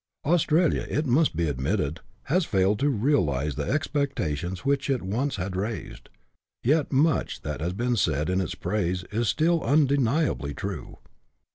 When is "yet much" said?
6.63-7.41